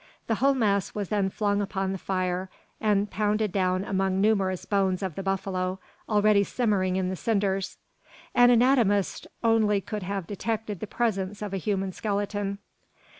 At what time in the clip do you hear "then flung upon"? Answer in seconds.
1.09-1.91